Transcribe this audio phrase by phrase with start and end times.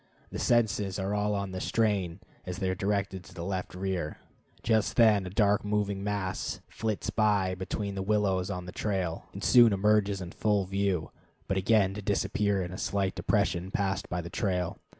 [0.31, 4.17] The senses are all on the strain as they are directed to the left rear.
[4.63, 9.43] Just then a dark moving mass flits by between the willows on the trail, and
[9.43, 11.11] soon emerges in full view,
[11.47, 14.79] but again to disappear in a slight depression passed by the trail.